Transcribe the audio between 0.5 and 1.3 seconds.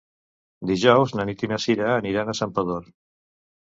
Dijous na